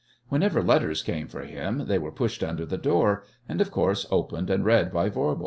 Whenever 0.29 0.63
letters 0.63 1.03
came 1.03 1.27
for 1.27 1.43
him 1.43 1.85
they 1.85 1.99
were 1.99 2.11
pushed 2.11 2.43
under 2.43 2.65
the 2.65 2.75
door, 2.75 3.23
and, 3.47 3.61
of 3.61 3.69
course, 3.69 4.07
opened 4.09 4.49
and 4.49 4.65
read 4.65 4.91
by 4.91 5.09
Voirbo. 5.11 5.39